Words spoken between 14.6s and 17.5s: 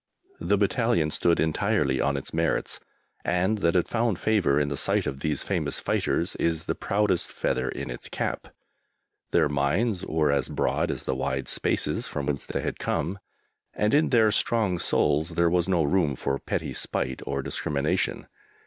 souls there was no room for petty spite or